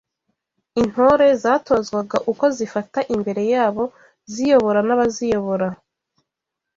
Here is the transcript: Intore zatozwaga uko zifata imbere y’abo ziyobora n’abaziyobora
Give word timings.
Intore 0.81 1.27
zatozwaga 1.43 2.17
uko 2.31 2.45
zifata 2.57 2.99
imbere 3.15 3.41
y’abo 3.53 3.83
ziyobora 4.31 4.79
n’abaziyobora 4.87 5.67